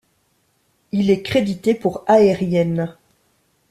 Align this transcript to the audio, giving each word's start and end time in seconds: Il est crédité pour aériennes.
Il 0.91 1.11
est 1.11 1.21
crédité 1.21 1.75
pour 1.75 2.03
aériennes. 2.07 2.95